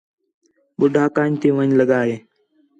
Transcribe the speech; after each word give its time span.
ٻُڈّھا 0.79 1.05
کند 1.15 1.33
تی 1.41 1.49
ون٘ڄ 1.55 1.69
لڳا 1.79 2.01
ہے 2.07 2.15